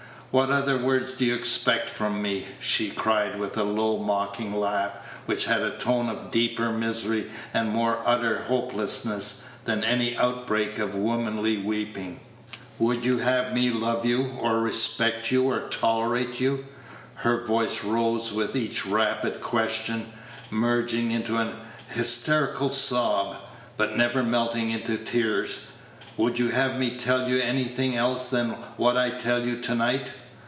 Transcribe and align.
"What 0.33 0.49
other 0.49 0.77
words 0.77 1.15
do 1.15 1.25
you 1.25 1.35
expect 1.35 1.89
from 1.89 2.21
me?" 2.21 2.45
she 2.57 2.89
cried 2.89 3.37
with 3.37 3.57
a 3.57 3.65
low, 3.65 3.97
mocking 3.97 4.55
laugh, 4.55 4.93
which 5.25 5.43
had 5.43 5.59
a 5.61 5.77
tone 5.77 6.07
of 6.07 6.31
deeper 6.31 6.71
misery 6.71 7.29
and 7.53 7.67
more 7.67 7.99
utter 8.05 8.43
hopelessness 8.43 9.43
than 9.65 9.83
any 9.83 10.15
outbreak 10.15 10.79
of 10.79 10.95
womanly 10.95 11.57
weeping. 11.57 12.21
"Would 12.79 13.03
you 13.03 13.17
have 13.17 13.51
me 13.53 13.71
love 13.71 14.05
you, 14.05 14.37
or 14.39 14.61
respect 14.61 15.31
you, 15.31 15.47
or 15.49 15.67
tolerate 15.67 16.39
you?" 16.39 16.63
Her 17.15 17.43
voice 17.45 17.83
rose 17.83 18.31
with 18.31 18.55
each 18.55 18.85
rapid 18.85 19.41
question, 19.41 20.13
merging 20.49 21.11
into 21.11 21.35
an 21.35 21.53
hysterical 21.93 22.69
sob, 22.69 23.35
but 23.75 23.97
never 23.97 24.23
melting 24.23 24.69
into 24.69 24.95
tears. 24.95 25.65
"Would 26.15 26.39
you 26.39 26.49
have 26.49 26.77
me 26.79 26.91
tell 26.95 27.27
you 27.27 27.39
anything 27.39 27.97
else 27.97 28.29
than 28.29 28.51
what 28.77 28.95
I 28.95 29.09
tell 29.09 29.41
you 29.45 29.59
to 29.59 29.75
night? 29.75 30.13